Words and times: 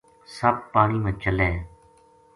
سپ 0.37 0.55
پانی 0.73 0.97
ما 1.03 1.11
چلے 1.23 1.49